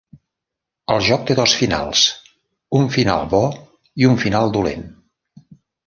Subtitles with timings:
[0.93, 2.07] El joc té dos finals:
[2.83, 3.45] un final bo
[4.05, 4.93] i un final dolent.